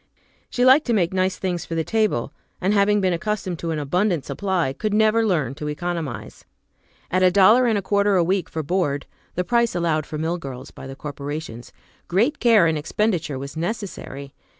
[0.49, 3.77] She liked to make nice things for the table, and, having been accustomed to an
[3.77, 6.43] abundant supply, could never learn to economize.
[7.11, 10.71] At a dollar and a quarter a week for board,(the price allowed for mill girls
[10.71, 11.71] by the corporations)
[12.07, 14.33] great care in expenditure was necessary.